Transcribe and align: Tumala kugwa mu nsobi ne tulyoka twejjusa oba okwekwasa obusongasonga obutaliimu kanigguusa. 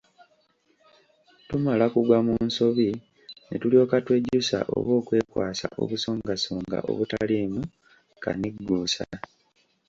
Tumala 1.47 1.85
kugwa 1.93 2.17
mu 2.27 2.35
nsobi 2.47 2.87
ne 3.47 3.55
tulyoka 3.61 3.95
twejjusa 4.05 4.57
oba 4.77 4.91
okwekwasa 4.99 5.67
obusongasonga 5.81 6.77
obutaliimu 6.91 7.61
kanigguusa. 8.23 9.05